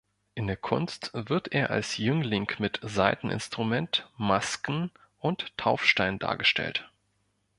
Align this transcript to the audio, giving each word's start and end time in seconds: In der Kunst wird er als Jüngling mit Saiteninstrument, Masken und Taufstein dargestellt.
In 0.33 0.47
der 0.47 0.57
Kunst 0.57 1.11
wird 1.13 1.49
er 1.53 1.69
als 1.69 1.97
Jüngling 1.97 2.51
mit 2.57 2.79
Saiteninstrument, 2.81 4.09
Masken 4.17 4.89
und 5.19 5.55
Taufstein 5.57 6.17
dargestellt. 6.17 6.89